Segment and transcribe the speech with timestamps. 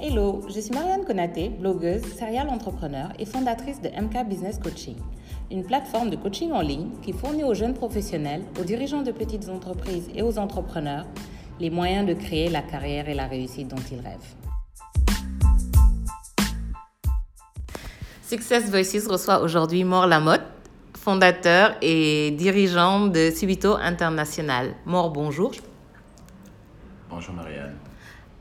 [0.00, 4.94] Hello, je suis Marianne Konaté, blogueuse, serial entrepreneur et fondatrice de MK Business Coaching,
[5.50, 9.48] une plateforme de coaching en ligne qui fournit aux jeunes professionnels, aux dirigeants de petites
[9.48, 11.04] entreprises et aux entrepreneurs
[11.58, 14.36] les moyens de créer la carrière et la réussite dont ils rêvent.
[18.22, 20.46] Success Voices reçoit aujourd'hui Maur Lamotte,
[20.96, 24.74] fondateur et dirigeant de Subito International.
[24.86, 25.50] Maur, bonjour.
[27.10, 27.74] Bonjour Marianne.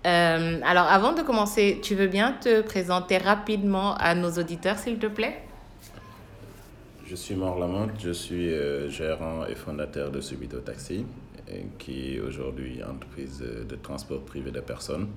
[0.08, 5.00] Euh, alors, avant de commencer, tu veux bien te présenter rapidement à nos auditeurs, s'il
[5.00, 5.44] te plaît?
[7.05, 11.05] Je suis Maur Lamotte, je suis euh, gérant et fondateur de Subito Taxi,
[11.50, 15.09] euh, qui est aujourd'hui entreprise de transport privé de personnes.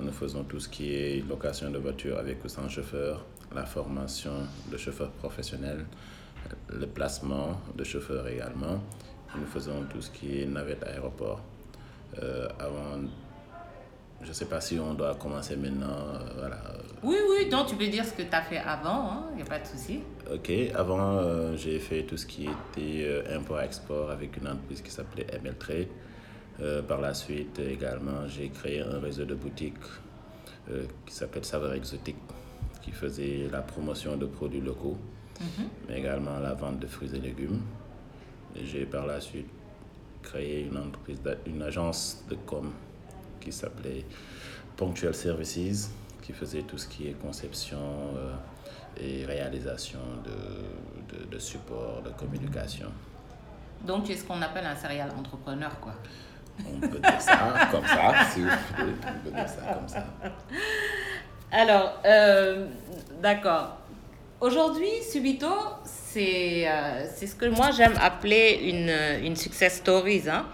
[0.00, 3.24] Nous faisons tout ce qui est location de voitures avec ou sans chauffeur,
[3.54, 4.32] la formation
[4.70, 5.84] de chauffeurs professionnels,
[6.72, 8.80] le placement de chauffeurs également.
[9.36, 11.40] Nous faisons tout ce qui est navette aéroport.
[12.22, 13.02] Euh, avant,
[14.24, 15.86] je ne sais pas si on doit commencer maintenant.
[15.86, 16.56] euh, voilà.
[17.02, 19.44] Oui, oui, donc tu peux dire ce que tu as fait avant, il n'y a
[19.44, 20.00] pas de souci.
[20.32, 24.90] Ok, avant, euh, j'ai fait tout ce qui était euh, import-export avec une entreprise qui
[24.90, 25.88] s'appelait ML Trade.
[26.60, 29.74] Euh, par la suite, également, j'ai créé un réseau de boutiques
[31.04, 32.16] qui s'appelle Saveur Exotique,
[32.80, 34.96] qui faisait la promotion de produits locaux,
[35.86, 37.60] mais également la vente de fruits et légumes.
[38.56, 39.50] J'ai par la suite
[40.22, 42.72] créé une entreprise, une agence de com
[43.44, 44.04] qui s'appelait
[44.76, 45.90] Punctual Services,
[46.22, 47.78] qui faisait tout ce qui est conception
[48.16, 48.34] euh,
[48.96, 52.90] et réalisation de, de, de support, de communication.
[53.84, 55.94] Donc, tu es ce qu'on appelle un serial entrepreneur, quoi.
[56.66, 60.04] On peut dire ça comme ça, si vous voulez, on peut dire ça comme ça.
[61.50, 62.66] Alors, euh,
[63.20, 63.78] d'accord.
[64.40, 65.46] Aujourd'hui, Subito,
[65.84, 70.28] c'est euh, ce que moi j'aime appeler une, une success stories.
[70.28, 70.46] Hein?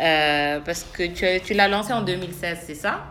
[0.00, 3.04] Euh, parce que tu, tu l'as lancé en 2016, c'est ça?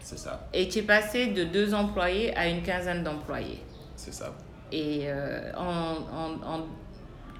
[0.00, 3.62] C'est ça, Et tu es passé de deux employés à une quinzaine d'employés.
[3.96, 4.32] c'est ça.
[4.72, 6.66] Et euh, en, en- en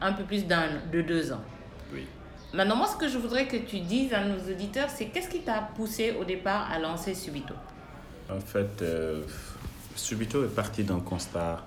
[0.01, 1.41] un peu plus d'un de deux ans.
[1.93, 2.07] Oui.
[2.53, 5.41] Maintenant, moi, ce que je voudrais que tu dises à nos auditeurs, c'est qu'est-ce qui
[5.41, 7.55] t'a poussé au départ à lancer Subito?
[8.31, 9.23] En fait, euh,
[9.97, 11.65] Subito est parti d'un constat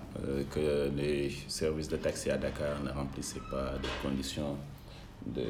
[0.52, 4.56] que les services de taxi à Dakar ne remplissaient pas des conditions
[5.26, 5.44] de,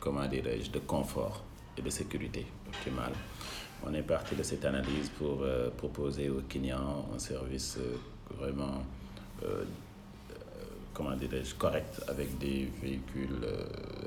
[0.00, 1.42] comment dirais-je, de confort
[1.76, 3.12] et de sécurité optimale.
[3.86, 7.96] On est parti de cette analyse pour euh, proposer aux clients un service euh,
[8.36, 8.82] vraiment,
[9.44, 9.64] euh,
[10.92, 13.46] comment dirais-je, correct avec des véhicules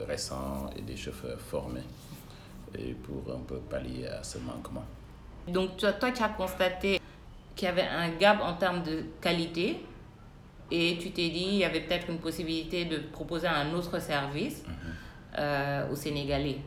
[0.08, 1.84] récents et des chauffeurs formés
[2.78, 4.86] et pour un peu pallier à ce manquement.
[5.48, 7.00] Donc, toi, toi, tu as constaté
[7.56, 9.84] qu'il y avait un gap en termes de qualité
[10.70, 14.64] et tu t'es dit il y avait peut-être une possibilité de proposer un autre service
[15.38, 16.58] euh, aux Sénégalais.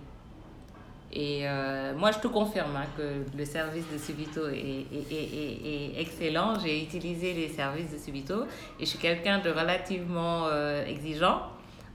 [1.16, 5.94] Et euh, moi, je te confirme hein, que le service de Subito est, est- est-
[5.96, 6.58] est- excellent.
[6.58, 8.44] J'ai utilisé les services de Subito
[8.80, 11.42] et je suis quelqu'un de relativement euh, exigeant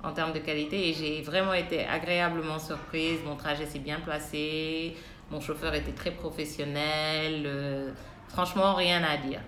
[0.04, 3.20] en termes de qualité et j'ai vraiment été agréablement surprise.
[3.26, 4.96] Mon trajet s'est bien placé,
[5.32, 7.44] mon chauffeur était très professionnel.
[7.46, 7.92] euh,
[8.30, 9.42] franchement, rien à dire.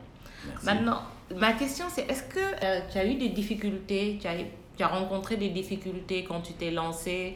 [0.47, 0.65] Merci.
[0.65, 1.01] Maintenant,
[1.37, 4.17] ma question c'est est-ce que tu as eu des difficultés?
[4.19, 4.33] Tu as,
[4.81, 7.35] tu as rencontré des difficultés quand tu t'es lancé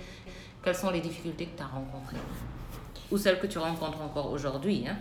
[0.63, 2.17] Quelles sont les difficultés que tu as rencontrées?
[3.11, 4.97] Ou celles que tu rencontres encore aujourd'hui hein?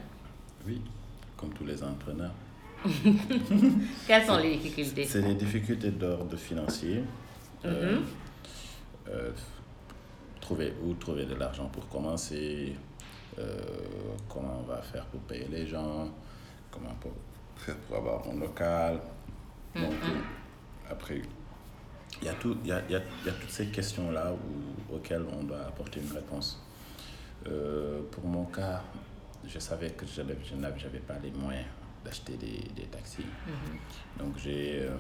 [0.66, 0.82] Oui,
[1.38, 2.34] comme tous les entraîneurs.
[4.06, 5.06] Quelles sont les difficultés?
[5.06, 7.02] C'est des difficultés d'ordre financier.
[7.64, 8.00] Euh,
[9.08, 9.30] euh,
[10.38, 12.76] trouver où trouver de l'argent pour commencer,
[13.38, 13.56] euh,
[14.28, 16.10] comment on va faire pour payer les gens,
[16.70, 17.12] comment pour
[17.56, 19.00] faire pour avoir un local.
[19.74, 21.22] Donc, euh, après,
[22.24, 24.32] y, a tout, il, y a, y a, y a toutes ces questions-là
[24.92, 26.60] auxquelles on doit apporter une réponse.
[27.46, 28.82] Euh, pour mon cas,
[29.46, 31.66] je savais que je n'avais pas les moyens
[32.04, 33.26] d'acheter des, des taxis.
[34.18, 34.90] Donc j'ai euh,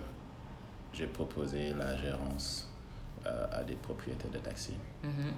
[0.92, 2.70] j'ai proposé la gérance
[3.26, 5.32] euh, à des propriétaires de taxis Mhm.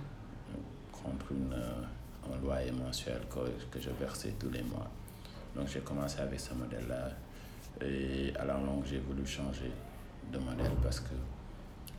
[0.92, 4.88] contre une, un loyer mensuel que, que je versais tous les mois.
[5.54, 7.10] Donc j'ai commencé avec ce modèle-là
[7.80, 9.71] et à la longue j'ai voulu changer
[10.33, 11.15] de modèle parce que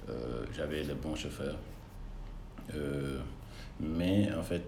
[0.10, 1.56] euh, j'avais le bon chauffeur.
[2.76, 3.20] Euh,
[3.80, 4.64] mais en fait,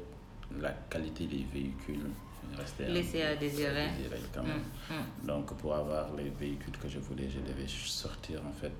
[0.59, 2.09] la qualité des véhicules
[2.57, 2.85] restait
[3.23, 3.87] à désirer.
[4.33, 4.57] quand même.
[4.89, 4.93] Mm,
[5.23, 5.27] mm.
[5.27, 8.71] Donc pour avoir les véhicules que je voulais, je devais sortir en fait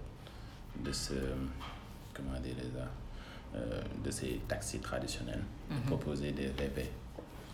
[0.84, 1.14] de ce,
[2.14, 6.90] comment dire ça, euh, de ces taxis traditionnels, et proposer des VP.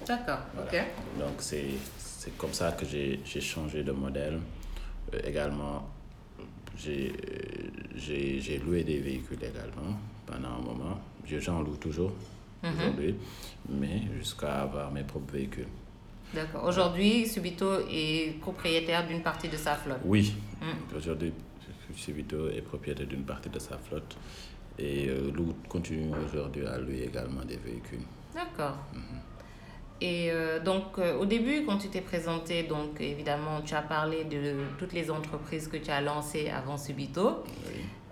[0.05, 0.69] D'accord, Voilà.
[0.69, 1.19] ok.
[1.19, 4.39] Donc c'est comme ça que j'ai j'ai changé de modèle.
[5.13, 5.87] Euh, également,
[6.77, 7.54] j'ai euh,
[7.97, 10.99] j'ai j'ai loué des véhicules également pendant un moment.
[11.25, 12.11] Je- J'en loue toujours
[12.63, 13.15] aujourd'hui,
[13.69, 15.67] mais jusqu'à avoir mes propres véhicules.
[16.33, 16.65] D'accord.
[16.65, 19.99] Aujourd'hui, Subito est propriétaire d'une partie de sa flotte.
[20.03, 20.33] Oui.
[20.95, 21.31] Aujourd'hui,
[21.95, 24.17] Subito est propriétaire d'une partie de sa flotte.
[24.77, 28.01] Et euh, nous continuons aujourd'hui à lui également des véhicules.
[28.33, 28.77] D'accord.
[30.01, 34.25] Et euh, donc, euh, au début, quand tu t'es présenté, donc évidemment, tu as parlé
[34.25, 37.43] de toutes les entreprises que tu as lancées avant Subito.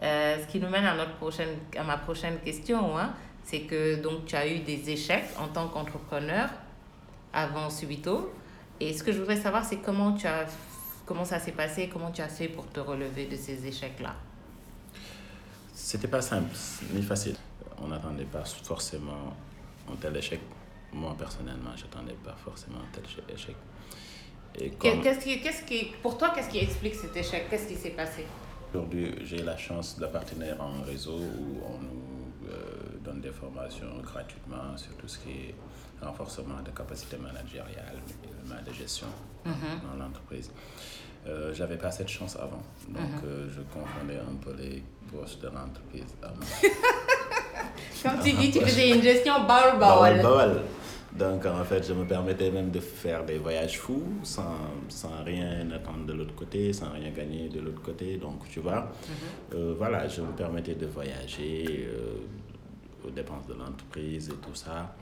[0.01, 3.13] Euh, ce qui nous mène à, notre prochaine, à ma prochaine question, hein,
[3.43, 6.49] c'est que donc, tu as eu des échecs en tant qu'entrepreneur
[7.33, 8.33] avant Subito.
[8.79, 10.45] Et ce que je voudrais savoir, c'est comment, tu as,
[11.05, 14.15] comment ça s'est passé, comment tu as fait pour te relever de ces échecs-là?
[15.73, 16.55] C'était pas simple
[16.93, 17.35] ni facile.
[17.81, 19.35] On n'attendait pas forcément
[19.91, 20.39] un tel échec.
[20.93, 23.03] Moi, personnellement, je n'attendais pas forcément un tel
[23.33, 23.55] échec.
[24.55, 25.01] Et comme...
[25.01, 27.49] qu'est-ce qui, qu'est-ce qui, pour toi, qu'est-ce qui explique cet échec?
[27.49, 28.25] Qu'est-ce qui s'est passé?
[28.69, 33.99] Aujourd'hui, j'ai la chance d'appartenir à un réseau où on nous euh, donne des formations
[34.03, 35.55] gratuitement sur tout ce qui est
[36.01, 37.97] renforcement de capacité managériale,
[38.65, 39.07] de gestion
[39.45, 39.89] mm-hmm.
[39.89, 40.51] dans l'entreprise.
[41.25, 42.61] Euh, j'avais pas cette chance avant.
[42.89, 43.25] Donc, uh-huh.
[43.25, 46.13] euh, je confondais un peu les postes de l'entreprise
[48.03, 49.79] Comme tu dis, tu faisais une gestion baol
[51.17, 54.57] Donc, en fait, je me permettais même de faire des voyages fous sans,
[54.89, 58.17] sans rien attendre de l'autre côté, sans rien gagner de l'autre côté.
[58.17, 59.55] Donc, tu vois, uh-huh.
[59.55, 61.87] euh, voilà, je me permettais de voyager
[63.05, 64.95] aux dépenses de l'entreprise et tout ça.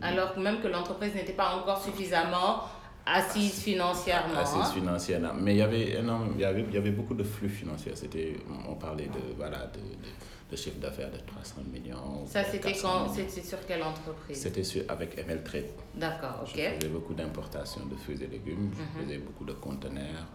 [0.00, 2.64] Alors même que l'entreprise n'était pas encore suffisamment
[3.06, 4.38] assise financièrement.
[4.38, 4.72] Assise hein.
[4.74, 5.32] financièrement.
[5.40, 7.92] Mais il y avait énorme, il y avait, il y avait beaucoup de flux financiers.
[7.94, 8.36] C'était,
[8.68, 10.08] on parlait de, voilà, de, de,
[10.54, 12.24] chiffre d'affaires de 300 millions.
[12.26, 14.38] Ça, c'était sur quelle entreprise?
[14.40, 15.64] C'était avec ML Trade.
[15.94, 16.50] D'accord, ok.
[16.54, 18.70] Je faisais beaucoup d'importations de fruits et légumes.
[18.76, 19.04] Je mhm.
[19.04, 20.26] faisais beaucoup de conteneurs.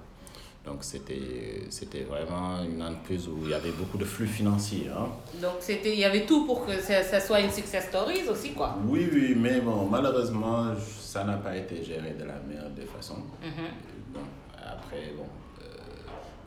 [0.66, 4.90] Donc c'était, vraiment une entreprise où il y avait beaucoup de flux financiers.
[4.96, 5.08] Hein.
[5.42, 8.78] Donc il y avait tout pour que ça, ça, soit une success story aussi, quoi.
[8.88, 13.24] Oui, oui, mais bon, malheureusement, ça n'a pas été géré de la meilleure des façons.
[14.14, 14.20] Bon,
[14.56, 15.26] après, bon,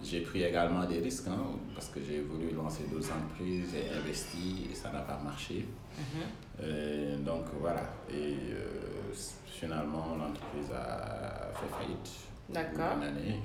[0.04, 1.38] j'ai pris également des risques hein,
[1.74, 5.66] parce que j'ai voulu lancer d'autres entreprises, j'ai investi et ça n'a pas marché.
[5.96, 6.62] Mm-hmm.
[6.62, 9.12] Euh, donc voilà, et euh,
[9.46, 12.10] finalement l'entreprise a fait faillite.
[12.50, 12.98] D'accord.
[12.98, 13.40] Une année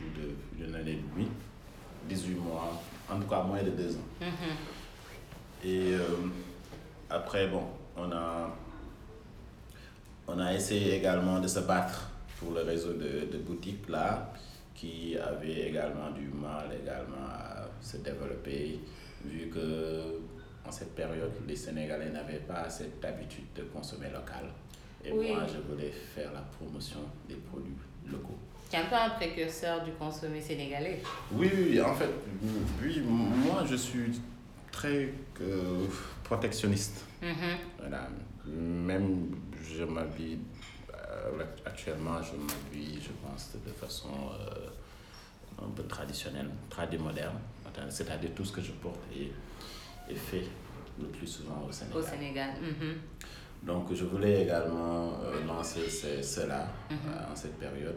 [0.00, 1.30] de d'une année et demie,
[2.08, 2.72] 18 mois,
[3.08, 4.08] en tout cas moins de deux ans.
[4.20, 5.66] Mm-hmm.
[5.66, 6.06] Et euh,
[7.08, 7.62] après, bon,
[7.96, 8.50] on a,
[10.26, 14.32] on a essayé également de se battre pour le réseau de, de boutiques là,
[14.80, 18.80] qui avait également du mal également à se développer,
[19.24, 20.20] vu que
[20.66, 24.44] en cette période, les Sénégalais n'avaient pas cette habitude de consommer local.
[25.04, 27.74] Et moi, je voulais faire la promotion des produits
[28.10, 28.38] locaux.
[28.70, 31.02] Tu es un peu un précurseur du consommé sénégalais.
[31.32, 32.10] Oui, oui, en fait,
[32.82, 34.20] oui, moi je suis
[34.70, 35.86] très euh,
[36.22, 37.04] protectionniste.
[37.22, 37.56] Mm-hmm.
[37.78, 38.08] Voilà.
[38.46, 40.38] Même je m'habille,
[40.94, 44.69] euh, actuellement je m'habille, je pense, de façon euh,
[45.64, 47.38] un peu traditionnelle, très moderne.
[47.88, 49.32] C'est-à-dire tout ce que je porte est,
[50.12, 50.44] est, fait
[51.00, 51.98] le plus souvent au Sénégal.
[51.98, 52.50] Au Sénégal.
[52.50, 53.66] Mm-hmm.
[53.66, 55.12] Donc je voulais également
[55.46, 57.32] lancer cela mm-hmm.
[57.32, 57.96] en cette période.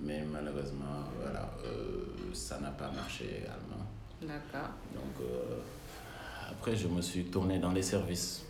[0.00, 3.86] Mais malheureusement, voilà, euh, ça n'a pas marché également.
[4.20, 4.70] D'accord.
[4.94, 5.58] Donc, euh,
[6.50, 8.44] après, je me suis tourné dans les services,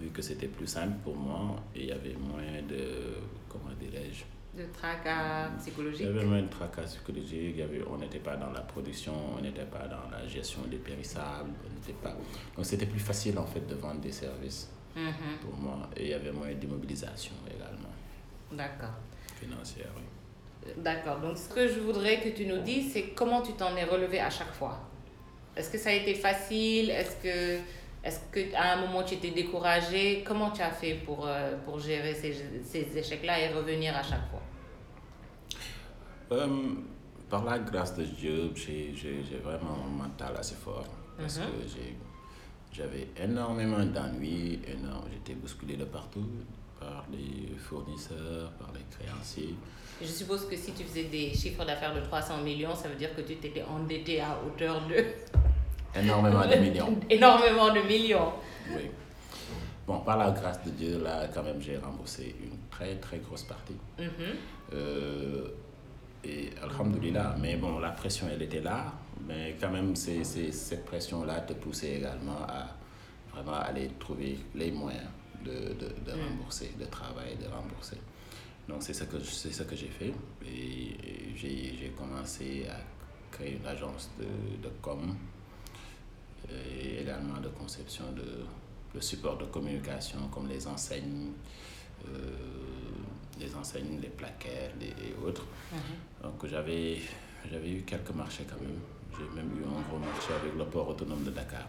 [0.00, 3.14] vu que c'était plus simple pour moi et il y avait moins de,
[3.48, 4.24] comment dirais-je,
[4.56, 8.18] de tracas psychologiques Il y avait moins de tracas psychologiques, il y avait, on n'était
[8.18, 12.14] pas dans la production, on n'était pas dans la gestion des périssables, on n'était pas...
[12.56, 15.38] Donc c'était plus facile en fait de vendre des services mm-hmm.
[15.42, 17.92] pour moi et il y avait moins d'immobilisation également.
[18.52, 18.94] D'accord.
[19.40, 20.02] Financière, oui.
[20.76, 21.20] D'accord.
[21.20, 24.20] Donc, ce que je voudrais que tu nous dises, c'est comment tu t'en es relevé
[24.20, 24.78] à chaque fois?
[25.56, 26.90] Est-ce que ça a été facile?
[26.90, 27.60] Est-ce que,
[28.02, 30.24] est-ce que à un moment tu étais découragé?
[30.26, 32.34] Comment tu as fait pour, euh, pour gérer ces,
[32.64, 34.42] ces échecs-là et revenir à chaque fois?
[36.32, 36.46] Euh,
[37.28, 38.94] Par la grâce de Dieu, j'ai,
[39.42, 40.86] vraiment un mental assez fort.
[41.18, 41.44] Parce mhm.
[41.44, 41.96] que j'ai,
[42.72, 44.58] j'avais énormément d'ennuis,
[45.12, 46.26] j'étais bousculé de partout
[46.80, 49.54] par les fournisseurs, par les créanciers.
[50.00, 53.14] Je suppose que si tu faisais des chiffres d'affaires de 300 millions, ça veut dire
[53.14, 55.04] que tu t'étais endetté à hauteur de...
[55.98, 56.98] Énormément de millions.
[57.10, 58.32] Énormément de millions.
[58.70, 58.90] Oui.
[59.86, 63.44] Bon, par la grâce de Dieu, là, quand même, j'ai remboursé une très, très grosse
[63.44, 63.76] partie.
[63.98, 64.72] Mm-hmm.
[64.72, 65.48] Euh,
[66.24, 68.92] et Alhamdulillah, mais bon, la pression, elle était là.
[69.26, 72.66] Mais quand même, c'est, cette pression-là te poussait également à
[73.32, 75.08] vraiment aller trouver les moyens
[75.44, 76.28] de, de, de mm.
[76.28, 77.96] rembourser, de travailler, de rembourser.
[78.68, 80.12] Donc c'est ce que, c'est ce que j'ai fait.
[80.46, 80.96] Et,
[81.36, 82.80] j'ai, commencé à
[83.30, 84.24] créer une agence de,
[84.62, 85.14] de com
[86.50, 88.44] et également de conception de,
[88.94, 91.32] de support de communication comme les enseignes,
[92.08, 92.30] euh,
[93.40, 95.46] les enseignes, les plaquettes et autres.
[96.22, 96.98] Donc j'avais
[97.50, 98.78] j'avais eu quelques marchés quand même.
[99.12, 101.66] J'ai même eu un gros marché avec le port autonome de Dakar.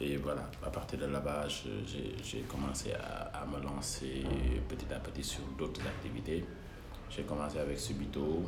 [0.00, 4.22] Et voilà, à partir de là-bas, j'ai commencé à, à, me lancer
[4.68, 6.44] petit à petit sur d'autres activités.
[7.10, 8.44] J'ai commencé avec Subito,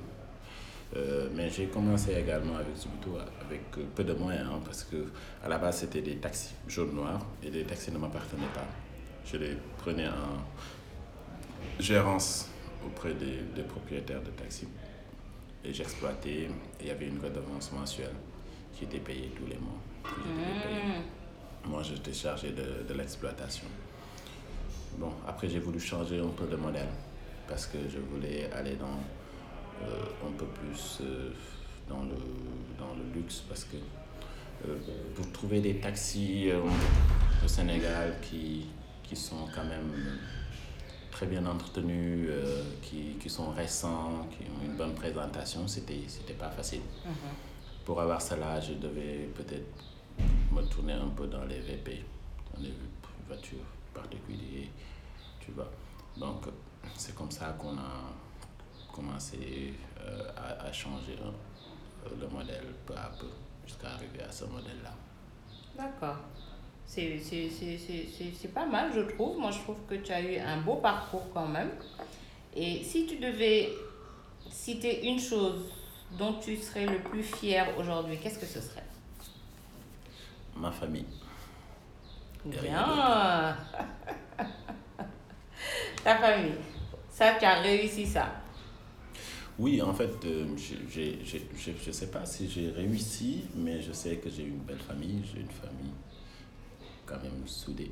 [0.97, 5.07] euh, mais j'ai commencé également avec Subito avec peu de moyens, hein, parce que
[5.43, 8.67] à la base c'était des taxis jaune-noir et les taxis ne m'appartenaient pas.
[9.25, 10.45] Je les prenais en
[11.79, 12.49] gérance
[12.85, 14.69] auprès des, des propriétaires de taxis
[15.65, 16.49] et j'exploitais.
[16.81, 18.15] Il y avait une redevance mensuelle
[18.75, 19.79] qui était payée tous les mois.
[20.05, 21.69] Mmh.
[21.69, 23.67] Moi, j'étais chargé de, de l'exploitation.
[24.99, 26.89] Bon, après, j'ai voulu changer un peu de modèle
[27.49, 28.99] parce que je voulais aller dans
[29.87, 31.31] euh, un peu plus euh,
[31.89, 32.17] dans, le,
[32.79, 33.77] dans le luxe parce que
[34.69, 34.77] euh,
[35.15, 36.51] pour trouver des taxis
[37.45, 38.67] au Sénégal qui,
[39.03, 39.91] qui sont quand même
[41.21, 46.33] très bien entretenus, euh, qui, qui, sont récents, qui ont une bonne présentation, c'était, c'était
[46.33, 46.81] pas facile.
[46.81, 47.85] Mm-hmm.
[47.85, 49.85] Pour avoir cela, je devais peut-être
[50.51, 52.03] me tourner un peu dans les VP,
[52.55, 52.73] dans les
[53.29, 54.69] voitures particulières,
[55.41, 55.71] tu vois.
[56.17, 56.47] Donc,
[56.97, 58.15] c'est comme ça qu'on a
[58.91, 61.35] commencé euh, à, à, changer hein,
[62.19, 63.29] le modèle peu à peu
[63.67, 64.95] jusqu'à arriver à ce modèle-là.
[65.77, 66.17] D'accord.
[66.91, 69.39] C'est pas mal, je trouve.
[69.39, 71.71] Moi, je trouve que tu as eu un beau parcours quand même.
[72.57, 73.69] Et si tu devais
[74.51, 75.73] citer une chose
[76.19, 78.83] dont tu serais le plus fier aujourd'hui, qu'est-ce que ce serait?
[80.57, 81.07] Ma famille.
[82.45, 83.57] Bien.
[86.03, 86.57] Ta famille.
[87.09, 88.33] Ça, tu as réussi ça.
[89.61, 94.29] Oui, en fait, euh, je ne sais pas si j'ai réussi, mais je sais que
[94.29, 95.93] j'ai une belle famille, j'ai une famille
[97.11, 97.91] quand même soudée.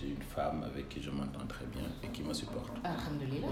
[0.00, 2.72] J'ai une femme avec qui je m'entends très bien et qui me supporte.
[2.82, 3.46] Alhamdulillah.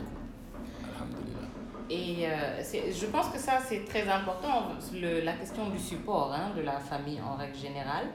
[0.85, 1.49] Alhamdulillah.
[1.89, 2.63] Et euh,
[2.93, 6.79] je pense que ça, c'est très important, le, la question du support hein, de la
[6.81, 8.07] famille en règle générale.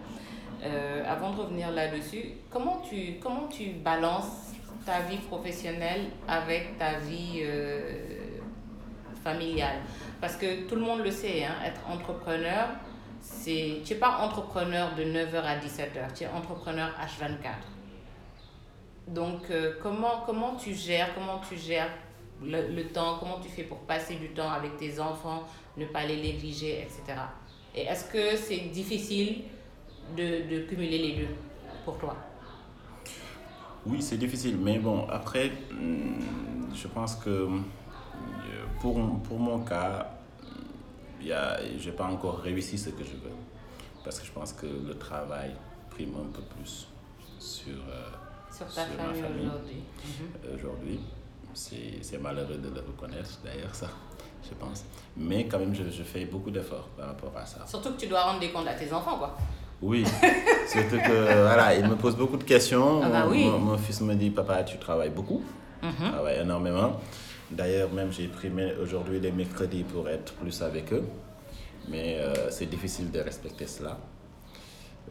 [0.64, 4.54] Euh, avant de revenir là-dessus, comment tu, comment tu balances
[4.86, 8.40] ta vie professionnelle avec ta vie euh,
[9.24, 9.78] familiale?
[10.20, 12.70] Parce que tout le monde le sait, hein, être entrepreneur,
[13.48, 17.54] c'est, tu n'es pas entrepreneur de 9h à 17h, tu es entrepreneur H24.
[19.08, 21.90] Donc, euh, comment, comment tu gères, comment tu gères
[22.44, 25.46] le, le, temps, comment tu fais pour passer du temps avec tes enfants,
[25.78, 27.20] ne pas les négliger, etc.
[27.74, 29.44] Et est-ce que c'est difficile
[30.18, 31.36] de, de cumuler les deux
[31.86, 32.18] pour toi?
[33.86, 37.60] Oui, c'est difficile, mais bon, après, hmm, je pense que euh,
[38.82, 40.17] pour, pour mon cas,
[41.22, 43.36] je n'ai pas encore réussi ce que je veux.
[44.04, 45.52] Parce que je pense que le travail
[45.90, 46.88] prime un peu plus
[47.40, 48.10] sur, euh,
[48.56, 49.84] sur, ta sur famille ma famille aujourd'hui.
[50.56, 51.00] Aujourd'hui,
[51.54, 53.88] c'est malheureux de le reconnaître d'ailleurs, ça,
[54.48, 54.86] je pense.
[55.16, 57.66] Mais quand même, je, je fais beaucoup d'efforts par rapport à ça.
[57.66, 59.36] Surtout que tu dois rendre des comptes à tes enfants, quoi.
[59.82, 60.04] Oui,
[60.68, 63.02] surtout que voilà, il me pose beaucoup de questions.
[63.04, 63.46] Ah bah oui.
[63.46, 65.44] mon, mon, fils me dit, papa, tu travailles beaucoup,
[65.84, 66.06] mm -hmm.
[66.06, 67.00] tu travailles énormément.
[67.52, 68.52] D'ailleurs, même j'ai pris
[68.82, 71.06] aujourd'hui les mercredis pour être plus avec eux.
[71.90, 73.98] Mais euh, c'est difficile de respecter cela.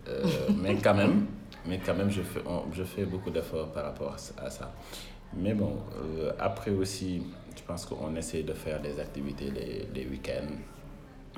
[0.09, 0.25] Euh,
[0.57, 1.27] mais quand même,
[1.67, 4.73] mais quand même je, fais, on, je fais beaucoup d'efforts par rapport à ça.
[5.35, 7.23] Mais bon, euh, après aussi,
[7.57, 10.55] je pense qu'on essaie de faire des activités les, les week-ends.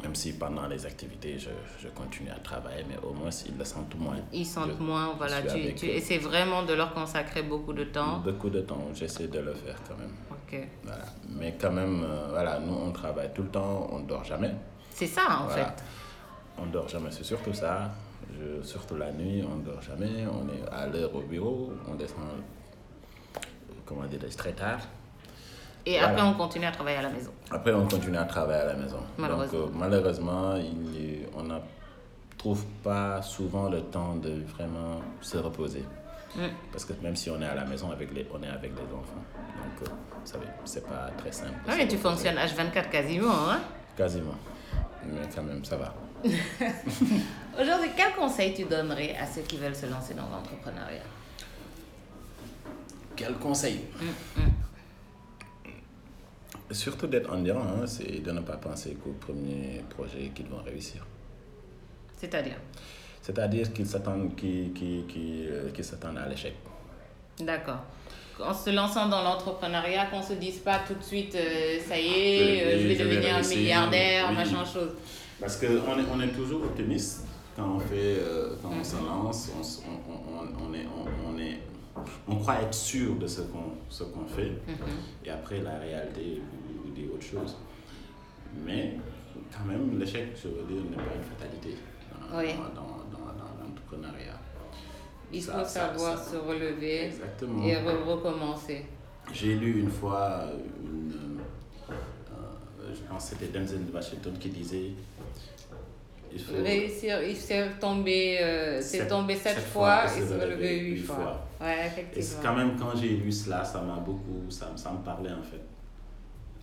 [0.03, 1.49] Même si pendant les activités, je,
[1.83, 4.15] je, continue à travailler, mais au moins, ils le sentent moins.
[4.33, 5.43] Ils sentent je, moins, voilà.
[5.43, 8.21] Tu, tu essaies vraiment de leur consacrer beaucoup de temps.
[8.21, 10.13] Beaucoup de temps, j'essaie de le faire quand même.
[10.85, 11.05] Voilà.
[11.29, 14.55] Mais quand même, euh, voilà, nous, on travaille tout le temps, on ne dort jamais.
[14.91, 15.67] C'est ça, en Voilà.
[15.67, 15.83] fait.
[16.61, 17.91] On dort jamais, c'est surtout ça.
[18.33, 20.25] Je- surtout la nuit, on dort jamais.
[20.27, 22.19] On est à l'heure au bureau, on descend,
[23.87, 24.81] comment dire, très tard.
[25.87, 26.09] Et Voilà.
[26.09, 27.31] après, on continue à travailler à la maison.
[27.51, 28.99] Après, on continue à travailler à la maison.
[29.17, 29.59] Malheureusement.
[29.61, 31.59] Donc, euh, malheureusement, il on ne
[32.37, 35.85] trouve pas souvent le temps de vraiment se reposer.
[36.37, 36.47] Mm.
[36.71, 38.95] Parce que même si on est à la maison, avec les, on est avec les
[38.95, 39.25] enfants.
[39.35, 41.55] Donc, euh, vous savez, c'est pas très simple.
[41.67, 43.61] se mais tu fonctionnes H24 quasiment, hein
[43.97, 44.37] Quasiment.
[45.05, 45.95] Mais quand même, ça va.
[47.61, 51.03] Aujourd'hui, quel conseil tu donnerais à ceux qui veulent se lancer dans l'entrepreneuriat?
[53.17, 53.81] Quel conseil?
[54.01, 54.51] Mm, mm.
[56.71, 61.05] Surtout d'être endurant, hein, c'est de ne pas penser qu'au premier projet qu'ils vont réussir.
[62.19, 62.57] C'est-à-dire?
[63.33, 66.55] C'est-à-dire qu'ils s'attendent qu'ils, qu'ils, qu'ils, euh, qu'ils s'attendent à l'échec.
[67.41, 67.83] D'accord.
[68.43, 72.07] En se lançant dans l'entrepreneuriat, qu'on se dise pas tout de suite, euh, ça y
[72.07, 74.35] est, euh, je vais je vais devenir un milliardaire, oui.
[74.37, 74.93] machin chose.
[75.39, 78.85] Parce qu'on est, on est toujours optimiste quand on, fait, euh, quand on Mhm.
[78.85, 79.51] se lance.
[79.87, 81.59] On, on, on, on est, on, on est
[82.29, 84.53] on croit être sûr de ce qu'on ce qu'on fait,
[85.25, 86.41] et après la réalité
[86.85, 87.57] vous dit autre chose.
[88.65, 88.95] Mais
[89.53, 91.77] quand même, l'échec, je veux dire, n'est pas une fatalité
[92.31, 92.55] dans, Oui.
[92.77, 92.98] dans.
[95.33, 97.63] Il Ça- faut savoir ça- se relever Exactement.
[97.67, 98.87] et re- recommencer.
[99.33, 100.45] J'ai lu une fois
[100.83, 101.39] une.
[101.91, 101.93] euh,
[102.81, 104.91] euh, je pense que c'était Denzel Washington qui disait.
[106.33, 110.27] Il faut, Réussir, il s'est tombé, euh, s'est Sept- tombé sept, sept fois, fois et
[110.27, 111.15] s'est relevé huit fois.
[111.17, 111.47] fois.
[111.61, 112.41] Ouais, Et effectivement.
[112.43, 114.45] quand même quand j'ai lu cela, ça m'a beaucoup.
[114.51, 115.61] Ça, me- ça me parlait en fait.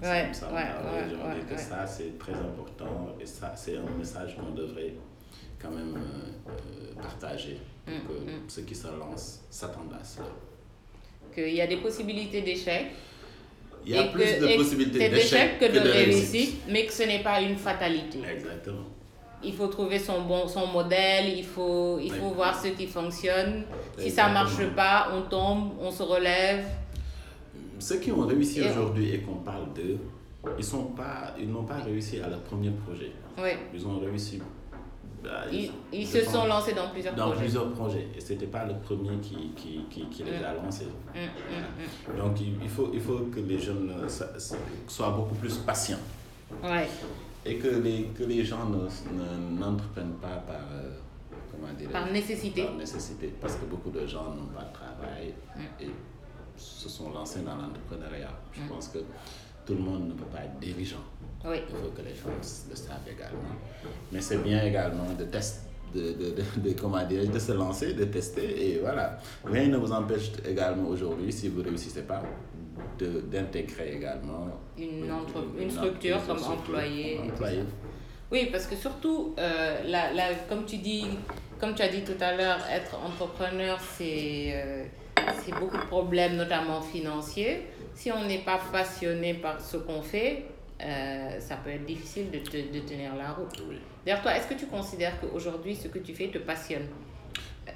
[0.01, 1.00] Ça- Ouais, ça, me ouais, parlait.
[1.15, 4.93] ouais, ouais, que ça, c'est très important et ça, c'est un message qu'on devrait
[5.65, 8.50] quand même euh, euh, partager pour Mm, que mm.
[8.50, 10.25] ceux qui se lancent s'attendent à cela.
[11.34, 12.86] Qu'il y a des possibilités d'échec.
[13.86, 17.03] Il y a et plus que- de possibilités d'échec que de, réussite, mais que ce
[17.03, 18.19] n'est pas une fatalité.
[18.27, 18.86] Exactement.
[19.43, 23.65] Il faut trouver son bon son modèle, il faut, il faut voir ce qui fonctionne.
[24.00, 24.75] Si ça marche Exactement.
[24.75, 26.65] pas, on tombe, on se relève.
[27.77, 30.00] Ceux qui ont réussi aujourd'hui et qu'on parle d'eux,
[30.57, 33.12] ils sont pas, ils n'ont pas réussi à leur premier projet.
[33.38, 33.51] Oui.
[33.74, 34.39] Ils ont réussi.
[35.25, 35.44] Bah,
[35.91, 37.39] Ils, se sont lancés dans plusieurs dans projets.
[37.41, 38.08] plusieurs projets.
[38.15, 40.88] Et c'était pas le premier qui, qui, qui, qui les a lancés.
[41.13, 44.08] Mm, mm, Donc il, faut, il faut que les jeunes euh,
[44.88, 46.00] soient beaucoup plus patients.
[46.62, 46.65] mm.
[46.65, 46.88] Ouais.
[47.46, 50.98] Et que les, que les gens ne, ne- n'entreprennent pas par, euh,
[51.51, 52.63] comment dire, Par nécessité.
[52.63, 53.34] par nécessité.
[53.39, 55.84] Parce que beaucoup de gens n'ont pas de travail Mm.
[55.84, 55.89] et
[56.58, 58.32] se sont lancés dans l'entrepreneuriat.
[58.53, 59.00] Je pense que
[59.65, 61.03] tout le monde ne peut pas être dirigeant.
[61.48, 61.58] Oui.
[61.70, 62.30] Il faut que les gens
[62.70, 63.56] le savent également.
[64.12, 65.62] Mais c'est bien également de tester.
[65.94, 68.44] De, de, de, comment dire, de se lancer, de tester
[68.75, 69.18] et voilà.
[69.46, 72.22] Rien ne vous empêche également aujourd'hui, si vous ne réussissez pas,
[73.00, 74.48] d'intégrer également
[74.78, 77.22] Une, entre- une- structure comme employé.
[77.38, 77.48] comme.
[78.32, 81.06] Oui, parce que surtout, euh, la, la- comme, tu dis,
[81.60, 84.84] comme tu as dit tout à l'heure, être entrepreneur, c'est euh,
[85.46, 87.68] c'est beaucoup de problèmes, notamment financiers.
[87.94, 90.44] Si on n'est pas passionné par ce qu'on fait,
[90.82, 93.62] euh, ça peut être difficile de, te- de tenir la route.
[93.69, 93.78] Oui.
[94.06, 96.88] D'ailleurs, toi, est-ce que tu considères qu'aujourd'hui, ce que tu fais te passionne?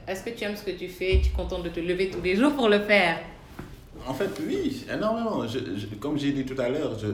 [0.07, 1.19] Est-ce que tu aimes ce que tu fais?
[1.23, 3.19] Tu es content de te lever tous les jours pour le faire?
[4.07, 5.47] En fait, oui, énormément.
[5.47, 7.07] Je, je- comme j'ai dit tout à l'heure, je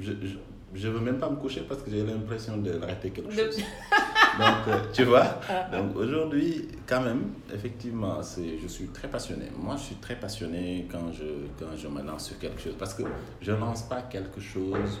[0.00, 0.34] je, je,
[0.74, 3.56] je veux même pas me coucher parce que j'ai l'impression de rater quelque De- chose.
[4.38, 5.40] Donc, euh, tu vois?
[5.72, 9.46] Donc aujourd'hui, quand même, effectivement, c'est, je suis très passionné.
[9.58, 11.24] Moi, je suis très passionné quand je,
[11.58, 13.02] quand je me lance sur quelque chose parce que
[13.40, 15.00] je ne lance pas quelque chose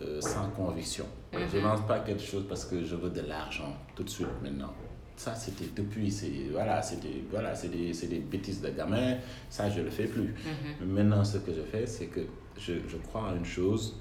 [0.00, 1.06] euh, sans conviction.
[1.32, 4.28] Je ne lance pas quelque chose parce que je veux de l'argent tout de suite
[4.42, 4.72] maintenant.
[5.16, 9.16] Ça, c'était depuis, c'est, voilà, c'était, voilà, c'est des, c'est des bêtises de gamin.
[9.50, 10.34] Ça, je ne le fais plus.
[10.80, 12.20] Mais maintenant, ce que je fais, c'est que
[12.56, 14.00] je, je crois en une chose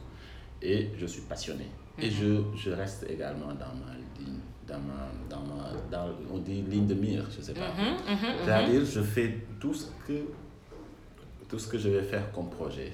[0.62, 1.66] et je suis passionné.
[2.02, 6.62] Et je, je reste également dans ma ligne, dans ma, dans ma, dans, on dit
[6.62, 7.72] ligne de mire, je sais pas.
[8.46, 10.22] C'est-à-dire, je fais tout ce que,
[11.50, 12.94] tout ce que je vais faire comme projet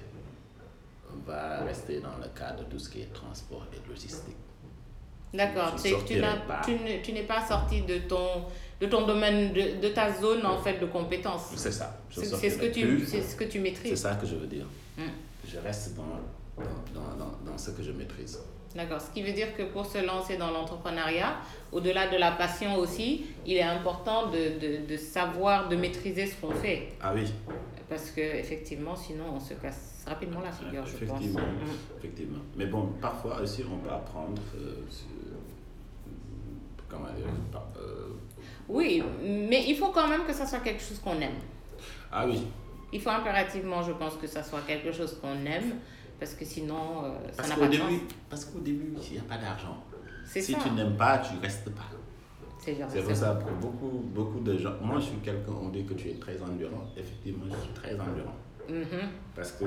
[1.26, 4.36] va rester dans le cadre de tout ce qui est transport et logistique.
[5.34, 8.46] D'accord, c'est tu n'es pas sorti de ton,
[8.80, 11.48] de ton domaine, de, de ta zone en fait de compétence.
[11.56, 11.98] C'est ça.
[12.10, 13.96] C'est c'est ce, que tu- c'est ce que tu C'est maîtrises.
[14.02, 14.66] ça que je veux dire.
[14.98, 15.02] Mm.
[15.48, 16.04] Je reste dans,
[16.94, 18.40] dans, dans, dans ce que je maîtrise.
[18.76, 21.36] D'accord, ce qui veut dire que pour se lancer dans l'entrepreneuriat,
[21.72, 26.36] au-delà de la passion aussi, il est important de, de, de savoir, de maîtriser ce
[26.36, 26.90] qu'on fait.
[27.02, 27.26] Ah oui,
[27.90, 31.20] Parce que effectivement, sinon on se casse rapidement la figure, je pense.
[31.20, 31.98] effectivement, Mm.
[31.98, 32.40] effectivement.
[32.58, 34.76] Mais bon, parfois aussi, on peut apprendre euh,
[36.90, 37.26] comment dire,
[37.78, 38.08] euh,
[38.70, 41.40] Oui, mais il faut quand même que ça soit quelque chose qu'on aime.
[42.12, 42.46] ah oui,
[42.94, 45.76] Il faut impérativement, je pense, que ça soit quelque chose qu'on aime,
[46.20, 48.00] parce que sinon, euh, ça n'a pas de début, sens.
[48.30, 49.84] parce qu'au début, il n'y a pas d'argent.
[50.26, 50.58] Si ça.
[50.64, 51.84] tu n'aimes pas, tu restes pas.
[52.60, 54.74] C'est pour ça pour beaucoup, beaucoup de gens.
[54.82, 56.86] Moi, je suis quelqu'un, on dit que tu es très endurant.
[56.98, 58.34] Effectivement, je suis très endurant.
[58.70, 59.10] Mhm.
[59.36, 59.66] Parce que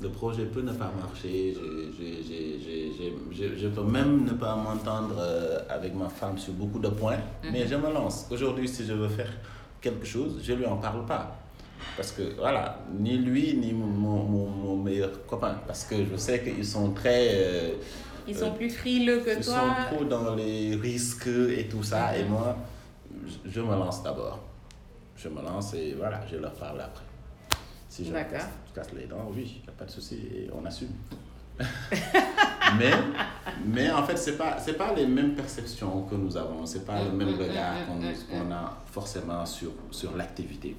[0.00, 1.54] le projet peut ne pas marcher.
[1.54, 1.60] Je,
[1.96, 6.36] je, je, je, je, je- je peux même ne pas m'entendre euh, avec ma femme
[6.38, 7.18] sur beaucoup de points.
[7.52, 8.26] Mais je me lance.
[8.30, 9.30] Aujourd'hui, si je veux faire
[9.80, 11.36] quelque chose, je ne lui en parle pas.
[11.96, 15.56] Parce que voilà, ni lui, ni mon, mon, meilleur copain.
[15.66, 17.28] Parce que je sais qu'ils sont très.
[17.32, 17.70] euh,
[18.28, 19.54] Ils sont plus frileux que ils toi.
[19.54, 22.16] sont trop dans les risques et tout ça.
[22.18, 22.56] Et moi,
[23.26, 24.40] je, je me lance d'abord.
[25.16, 27.04] Je me lance et voilà, je leur parle après.
[27.96, 30.90] Si je casse, les dents, oui, il n'y a pas de souci et on assume.
[32.78, 32.90] mais,
[33.64, 36.84] mais en fait, ce n'est pas, pas les mêmes perceptions que nous avons, ce n'est
[36.84, 40.76] pas le même mm, regard mm, qu'on mm, qu'on a forcément sur, sur l'activité.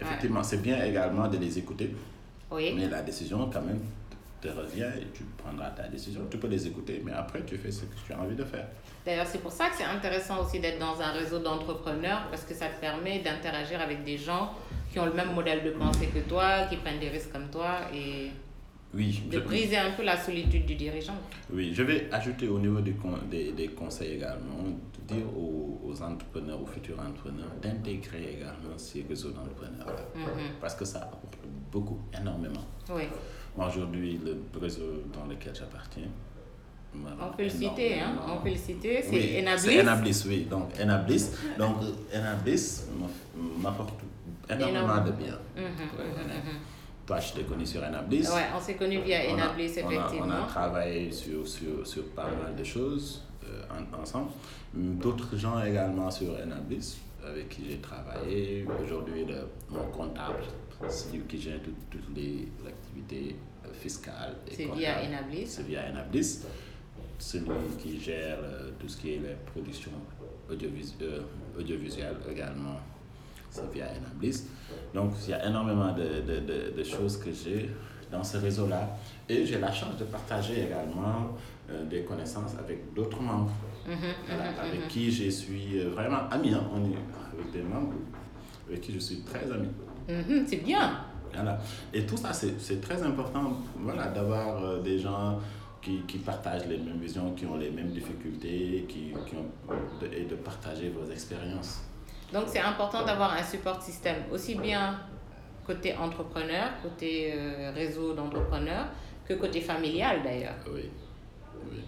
[0.00, 1.94] Effectivement, c'est bien également de les écouter,
[2.50, 2.74] Oui.
[2.76, 3.82] mais la décision quand même
[4.40, 6.22] te revient et tu prendras ta décision.
[6.28, 8.66] Tu peux les écouter, mais après tu fais ce que tu as envie de faire.
[9.06, 12.54] D'ailleurs, c'est pour ça que c'est intéressant aussi d'être dans un réseau d'entrepreneurs parce que
[12.54, 14.50] ça te permet d'interagir avec des gens
[14.90, 17.78] qui ont le même modèle de pensée que toi, qui prennent des risques comme toi
[17.94, 18.30] et
[18.94, 21.14] Oui, de je- briser un peu la solitude du dirigeant.
[21.52, 25.80] Oui, je vais ajouter au niveau des, con- des, des conseils également, de dire aux,
[25.84, 29.86] aux entrepreneurs, aux futurs entrepreneurs, d'intégrer également ces réseaux d'entrepreneurs.
[30.14, 30.54] Mhm.
[30.60, 31.36] Parce que ça apporte
[31.70, 32.64] beaucoup, énormément.
[32.92, 33.04] Oui,
[33.56, 36.08] Moi, aujourd'hui, le réseau dans lequel j'appartiens,
[36.92, 38.16] on peut le citer, hein.
[38.28, 39.60] On peut le citer, c'est Oui, Enablis.
[39.62, 40.46] C'est Enablis, oui.
[40.50, 41.24] Donc, Enablis,
[41.56, 41.76] donc,
[42.12, 42.80] Enablis
[43.62, 43.94] m'apporte
[44.56, 45.38] énormément de bien.
[45.56, 46.58] Mhm, mhm, mhm.
[47.06, 48.28] Toi, je t'ai connu sur Enablis.
[48.28, 50.26] Ouais, on s'est connus via Enablis, on a- effectivement.
[50.26, 54.30] On a, travaillé sur, sur, sur pas mal de choses euh, en- ensemble.
[54.72, 58.64] D'autres gens également sur Enablis avec qui j'ai travaillé.
[58.84, 59.26] Aujourd'hui,
[59.68, 60.42] mon comptable,
[60.88, 63.36] c'est lui qui gère tout- toutes les activités
[63.66, 64.36] euh, fiscales.
[64.50, 65.46] C'est via Enablis.
[65.46, 66.42] C'est via Enablis.
[67.18, 69.90] Celui qui gère euh, tout ce qui est la production
[70.50, 71.20] audiovis- euh,
[71.58, 72.89] audiovisuelle également, c'est
[73.72, 74.44] via Enablis.
[74.94, 77.70] Donc, il y a énormément de, de, de, de choses que j'ai
[78.10, 78.96] dans ce réseau-là.
[79.28, 81.36] Et j'ai la chance de partager également
[81.70, 83.52] euh, des connaissances avec d'autres membres,
[83.86, 83.96] Mhm,
[84.28, 84.88] voilà, mhm, avec mhm.
[84.88, 86.52] qui je suis euh, vraiment ami.
[86.52, 86.64] hein.
[86.74, 86.98] On est
[87.32, 87.94] avec des membres
[88.68, 89.68] avec qui je suis très ami.
[90.46, 90.98] C'est bien.
[91.32, 91.58] Voilà.
[91.94, 95.38] Et tout ça, c'est c'est très important voilà, d'avoir euh, des gens
[95.80, 99.48] qui, qui partagent les mêmes visions, qui ont les mêmes difficultés, qui, qui ont,
[100.12, 101.80] et de partager vos expériences.
[102.32, 105.00] Donc c'est important d'avoir un support système, aussi bien
[105.66, 108.86] côté entrepreneur, côté euh, réseau d'entrepreneurs,
[109.26, 110.56] que côté familial d'ailleurs.
[110.66, 110.90] Oui,
[111.70, 111.82] oui,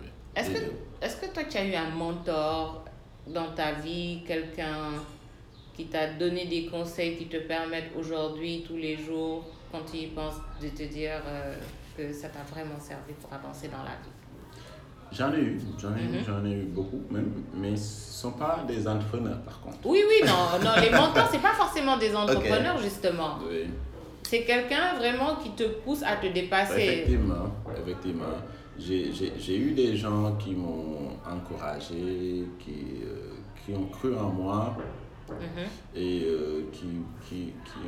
[0.00, 0.06] oui.
[0.34, 0.58] Est-ce que,
[1.00, 2.84] est-ce que toi tu as eu un mentor
[3.26, 4.92] dans ta vie, quelqu'un
[5.74, 10.06] qui t'a donné des conseils qui te permettent aujourd'hui, tous les jours, quand tu y
[10.06, 11.54] penses, de te dire euh,
[11.96, 14.15] que ça t'a vraiment servi pour avancer dans la vie?
[15.12, 16.46] J'en ai eu, j'en ai, eu, Mhm.
[16.46, 19.78] ai eu beaucoup même, mais ce ne sont pas des entrepreneurs par contre.
[19.84, 23.38] Oui, oui, non, non les mentors, c'est pas forcément des entrepreneurs justement.
[23.48, 23.66] Oui.
[24.24, 26.80] C'est quelqu'un vraiment qui te pousse à te dépasser.
[26.82, 28.24] Effectivement, effectivement.
[28.78, 33.30] J'ai eu des gens qui m'ont encouragé, qui, euh,
[33.64, 34.76] qui ont cru en moi
[35.30, 35.64] Mhm.
[35.94, 36.86] et euh, qui,
[37.28, 37.80] qui, qui,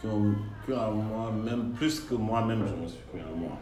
[0.00, 3.52] qui ont cru en moi, même plus que moi-même, je me suis cru en moi.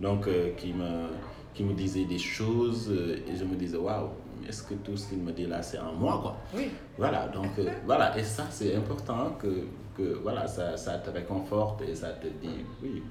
[0.00, 1.08] Donc, euh, qui, me,
[1.54, 4.08] qui me disaient des choses euh, et je me disais, waouh,
[4.48, 6.36] est-ce que tout ce qu'il me dit là, c'est en moi, quoi?
[6.54, 6.70] Oui.
[6.96, 11.82] Voilà, donc euh, voilà, et ça c'est important que, que voilà, ça, ça te réconforte
[11.82, 13.02] et ça te dit, oui,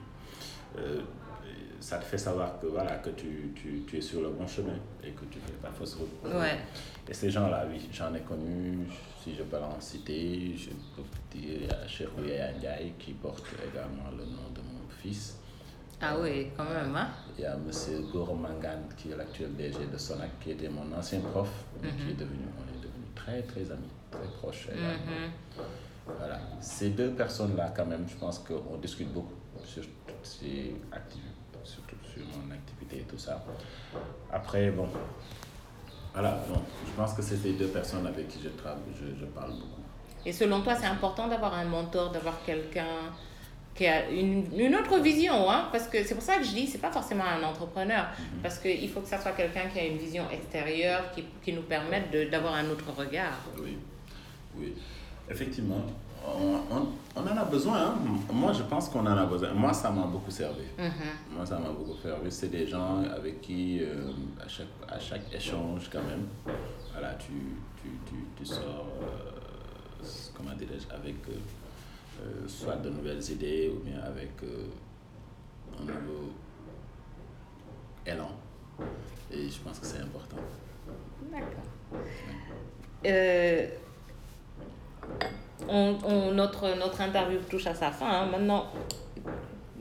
[0.78, 1.02] euh,
[1.80, 4.75] ça te fait savoir que voilà, que tu, tu, tu es sur le bon chemin
[5.04, 6.10] et que tu fais pas fausse route.
[6.34, 6.58] Ouais.
[7.08, 8.80] Et ces gens-là, oui, j'en ai connu,
[9.23, 14.49] si je peux en citer, je peux dire, Cheikh Ndiaye qui porte également le nom
[14.54, 15.38] de mon fils.
[16.01, 17.69] Ah oui, quand même, hein Il y a M.
[18.12, 21.49] Goro Mangan qui est l'actuel DG de Sonac, qui était mon ancien prof,
[21.81, 24.69] mais qui est devenu, on est devenu très très amis, très proches.
[24.69, 25.31] Mhm.
[26.17, 26.39] Voilà.
[26.62, 29.33] Ces deux personnes-là, quand même, je pense qu'on discute beaucoup
[29.65, 31.29] sur toutes ces activités,
[31.63, 33.43] surtout sur mon activité et tout ça.
[34.31, 34.88] Après, bon,
[36.13, 39.25] voilà, bon, je pense que c'est ces deux personnes avec qui je travaille, je, je
[39.25, 39.81] parle beaucoup.
[40.25, 43.12] Et selon toi, c'est important d'avoir un mentor, d'avoir quelqu'un
[43.79, 46.67] qui a une, une autre vision, hein, parce que c'est pour ça que je dis,
[46.67, 48.07] c'est pas forcément un entrepreneur,
[48.43, 51.61] parce qu'il faut que ça soit quelqu'un qui a une vision extérieure, qui, qui nous
[51.61, 53.37] permette d'avoir un autre regard.
[53.57, 53.77] Oui,
[54.57, 54.73] oui.
[55.29, 55.81] Effectivement,
[56.27, 57.77] on, on, on en a besoin.
[57.79, 57.95] hein.
[58.33, 59.53] Moi, je pense qu'on en a besoin.
[59.53, 60.65] Moi, ça m'a beaucoup servi.
[60.77, 60.91] Mhm.
[61.37, 62.29] Moi, ça m'a beaucoup servi.
[62.29, 64.11] C'est des gens avec qui, euh,
[64.43, 66.25] à, chaque, à chaque échange, quand même,
[66.91, 67.31] voilà, tu,
[67.81, 71.35] tu, tu, tu sors, euh, comment dirais-je, avec euh,
[72.19, 74.65] euh, soit de nouvelles idées ou bien avec euh,
[75.79, 76.29] un nouveau
[78.05, 78.32] élan.
[79.32, 80.38] Et je pense que c'est important.
[81.32, 82.01] D'accord.
[83.05, 83.67] Euh,
[85.67, 88.10] on, on- notre, notre interview touche à sa fin.
[88.10, 88.25] hein.
[88.27, 88.67] Maintenant,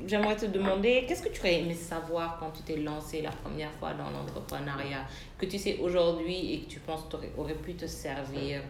[0.07, 3.71] j'aimerais te demander, qu'est-ce que tu aurais aimé savoir quand tu t'es lancé la première
[3.73, 5.05] fois dans l'entrepreneuriat,
[5.39, 8.61] que tu sais aujourd'hui et que tu penses t'aurais- aurait pu te servir?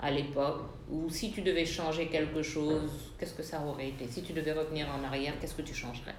[0.00, 4.06] À l'époque Ou si tu devais changer quelque chose, qu'est-ce que ça aurait été?
[4.06, 6.14] Si tu devais revenir en arrière, qu'est-ce que tu changerais?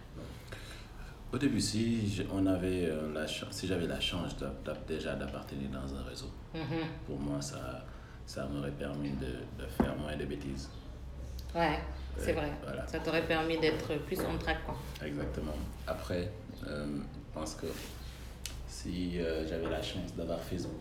[1.33, 5.69] Au début, si on avait euh, la chance, si j'avais la chance d'a- déjà d'appartenir
[5.69, 6.87] dans un réseau, Mhm.
[7.05, 7.83] pour moi, ça,
[8.25, 9.27] ça m'aurait permis de,
[9.61, 10.69] de faire moins de bêtises.
[11.53, 11.79] Ouais,
[12.17, 12.51] c'est Ouais, vrai.
[12.63, 12.87] voilà.
[12.87, 14.65] Ça t'aurait permis d'être plus on track.
[14.65, 14.75] Quoi.
[15.05, 15.53] Exactement.
[15.85, 16.31] Après,
[16.67, 17.67] euh, je pense que
[18.67, 20.79] si euh, j'avais la chance d'avoir Facebook,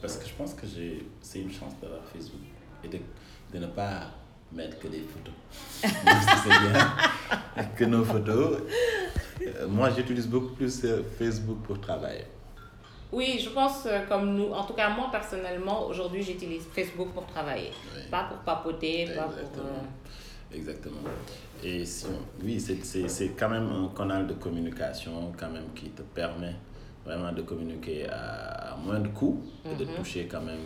[0.00, 2.40] parce que je pense que j'ai, c'est une chance d'avoir Facebook
[2.84, 2.98] et de,
[3.52, 4.10] de ne pas
[4.52, 5.34] mettre que des photos.
[5.82, 7.66] C'est bien?
[7.76, 8.62] Que nos photos.
[9.46, 12.26] Euh, moi, j'utilise beaucoup plus euh, Facebook pour travailler.
[13.12, 14.50] Oui, je pense euh, comme nous.
[14.52, 17.70] En tout cas, moi personnellement, aujourd'hui, j'utilise Facebook pour travailler.
[18.10, 19.64] Pas pour papoter, pas pour.
[19.64, 21.00] Euh, Exactement.
[21.62, 22.06] Et si
[22.42, 26.54] oui, c'est quand même un canal de communication quand même qui te permet
[27.04, 29.96] vraiment de communiquer à, moins de coûts et de mhm.
[29.96, 30.60] toucher quand même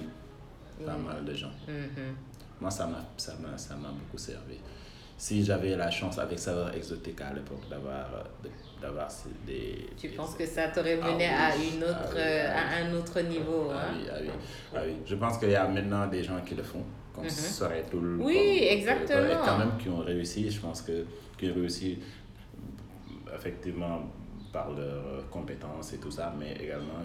[0.85, 1.53] pas mal de gens.
[1.67, 2.15] Mhm.
[2.61, 4.59] Moi, ça m'a beaucoup servi
[5.19, 8.07] si j'avais la chance avec Saveur Exotique à l'époque d'avoir
[8.81, 9.09] d'avoir
[9.47, 13.21] des tu penses que ça t'aurait mené ah à une autre ah à un autre
[13.23, 13.95] niveau ah, hein?
[13.97, 14.29] oui, ah, oui,
[14.75, 17.31] ah oui je pense qu'il y a maintenant des gens qui le font comme mm
[17.31, 21.07] serait tout le oui exactement et quand même qui ont réussi je pense que
[21.39, 21.99] qui ont réussi
[23.35, 24.03] effectivement
[24.57, 27.03] par leurs compétences et tout ça mais également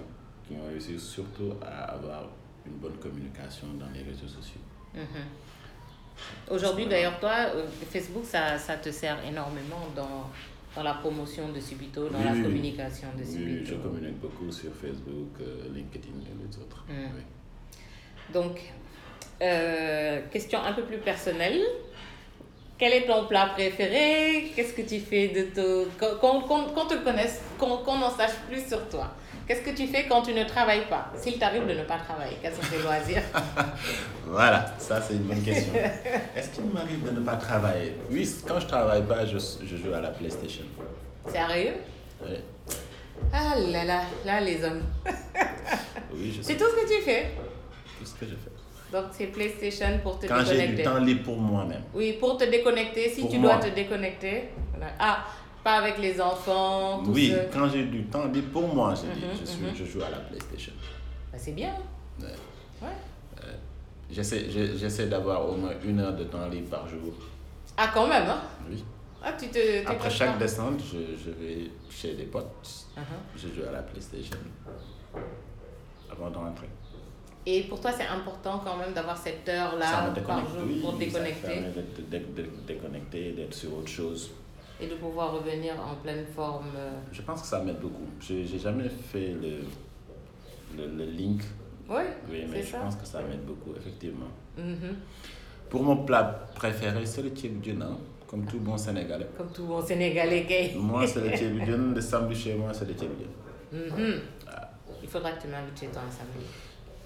[0.48, 2.24] qui ont réussi surtout à avoir
[2.66, 4.62] une bonne communication dans les réseaux sociaux
[4.94, 5.22] mm
[6.52, 10.30] Aujourd'hui, d'ailleurs, toi, euh, Facebook, ça, ça, te sert énormément dans,
[10.76, 13.50] dans la promotion de Subito, dans la communication de Subito.
[13.50, 16.86] Oui, je communique beaucoup sur Facebook, euh, LinkedIn et les autres.
[16.88, 18.34] Hmm.
[18.34, 18.60] Donc,
[19.42, 21.62] euh, question un peu plus personnelle.
[22.82, 24.52] Quel est ton plat préféré?
[24.56, 26.42] Qu'est-ce que tu fais de tout Qu'on
[26.88, 29.12] te connaisse, qu'on en sache plus sur toi.
[29.48, 31.12] Qu'est-ce que tu fais quand tu ne travailles pas?
[31.16, 33.22] S'il t'arrive de ne pas travailler, quels sont tes loisirs?
[34.26, 35.74] Voilà, ça c'est une bonne question.
[36.36, 37.98] Est-ce qu'il m'arrive de ne pas travailler?
[38.10, 40.64] Oui, quand je ne travaille pas, je, je, joue à la PlayStation.
[41.28, 41.74] Sérieux?
[42.24, 42.38] Oui.
[43.32, 44.82] Ah là là, là les hommes.
[46.16, 47.30] oui, je C'est tout ce que tu fais?
[48.00, 48.51] Tout ce que je fais.
[48.92, 50.52] Donc c'est PlayStation pour te déconnecter.
[50.52, 51.84] Quand j'ai du temps libre pour moi-même.
[51.94, 54.50] Oui, pour te déconnecter, si tu dois te déconnecter.
[55.00, 55.26] Ah,
[55.64, 57.02] pas avec les enfants.
[57.04, 59.76] Tout oui, quand j'ai du temps libre pour moi, je, mhm, je, suis, mhm.
[59.76, 60.74] je joue à la PlayStation.
[61.32, 61.74] Bah, c'est bien.
[62.20, 62.88] Ouais.
[64.12, 67.14] J'essaie, j'essaie d'avoir au moins une heure de temps libre par jour.
[67.78, 68.42] Ah, quand même, hein?
[68.70, 68.84] Oui.
[69.24, 72.88] Ah, tu te, Après chaque descente, je, je, vais chez des potes.
[72.98, 73.02] Uh-huh.
[73.38, 74.38] Je joue à la PlayStation
[76.12, 76.68] avant de rentrer.
[77.46, 81.42] Et pour toi, c'est important quand même d'avoir cette heure-là par jour pour déconnecter.
[81.42, 84.32] Ça permet de, déconnecter, d'être sur autre chose
[84.82, 86.92] et de pouvoir revenir en pleine forme euh.
[87.12, 88.08] Je pense que ça m'aide beaucoup.
[88.20, 89.60] Je n'ai jamais fait le,
[90.76, 91.44] le, le link.
[91.88, 94.28] Oui, oui mais je pense que ça m'aide beaucoup, effectivement.
[94.58, 94.96] Mm-hmm.
[95.70, 99.28] Pour mon plat préféré, c'est le tchébudjun, hein, comme tout bon Sénégalais.
[99.38, 100.74] Comme tout bon Sénégalais, gay.
[100.76, 101.92] Moi, c'est le tchébudjun.
[101.96, 103.30] Le samedi chez moi, c'est le tchébudjun.
[103.74, 104.20] Mm-hmm.
[104.50, 104.70] Ah.
[105.04, 106.46] Il faudra que tu m'invites chez toi un samedi.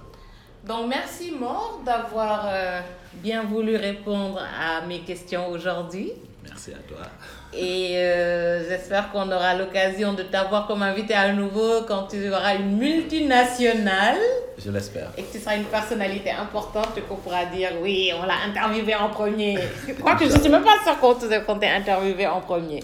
[0.67, 2.81] Donc, merci Maud d'avoir euh,
[3.15, 6.11] bien voulu répondre à mes questions aujourd'hui.
[6.43, 7.05] Merci à toi.
[7.53, 12.55] Et euh, j'espère qu'on aura l'occasion de t'avoir comme invité à nouveau quand tu auras
[12.55, 14.17] une multinationale.
[14.57, 15.11] Je l'espère.
[15.17, 19.09] Et que tu seras une personnalité importante qu'on pourra dire oui, on l'a interviewé en
[19.09, 19.59] premier.
[19.87, 20.99] je crois que je ne suis même pas sûre
[21.45, 22.81] qu'on t'ait interviewé en premier.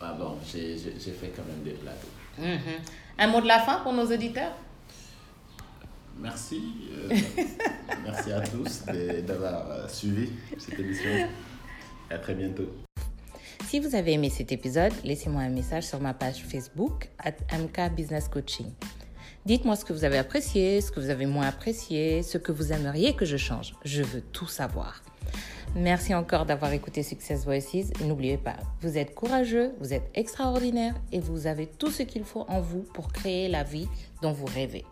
[0.00, 2.08] Ah bon, j'ai fait quand même des plateaux.
[2.38, 2.58] Mhm.
[3.18, 4.52] Un mot de la fin pour nos auditeurs?
[6.20, 6.62] Merci.
[6.92, 7.16] Euh,
[8.04, 8.82] merci à tous
[9.26, 11.10] d'avoir euh, suivi cette émission.
[12.10, 12.68] À très bientôt.
[13.66, 17.94] Si vous avez aimé cet épisode, laissez-moi un message sur ma page Facebook at MK
[17.94, 18.66] Business Coaching.
[19.46, 22.72] Dites-moi ce que vous avez apprécié, ce que vous avez moins apprécié, ce que vous
[22.72, 23.74] aimeriez que je change.
[23.84, 25.02] Je veux tout savoir.
[25.76, 27.90] Merci encore d'avoir écouté Success Voices.
[28.04, 32.44] N'oubliez pas, vous êtes courageux, vous êtes extraordinaire et vous avez tout ce qu'il faut
[32.48, 33.88] en vous pour créer la vie
[34.22, 34.84] dont vous rêvez.